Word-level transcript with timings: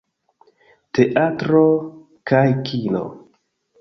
Teatro 0.99 1.61
kaj 2.33 2.43
kino. 2.71 3.05